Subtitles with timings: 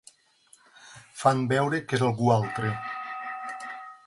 [1.23, 2.73] Fan veure que és algú altre.